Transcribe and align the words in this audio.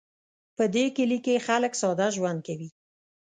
په 0.57 0.63
دې 0.75 0.85
کلي 0.95 1.19
کې 1.25 1.43
خلک 1.47 1.73
ساده 1.81 2.07
ژوند 2.15 2.39
کوي 2.47 2.69